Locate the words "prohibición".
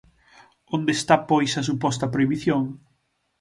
2.13-2.61